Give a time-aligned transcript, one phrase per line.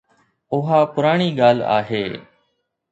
[0.57, 2.05] اها پراڻي ڳالهه آهي.